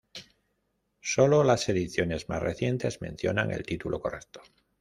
Sólo 1.03 1.43
las 1.43 1.69
ediciones 1.69 2.27
más 2.27 2.41
recientes 2.41 3.01
mencionan 3.01 3.51
el 3.51 3.61
título 3.61 3.99
correcto. 3.99 4.41